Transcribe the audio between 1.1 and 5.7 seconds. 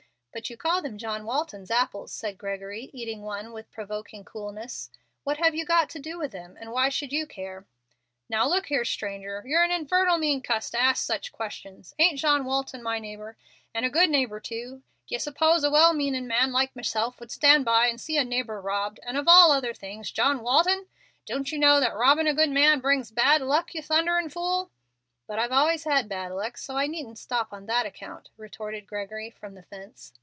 Walton's apples," said Gregory, eating one with provoking coolness. "What have you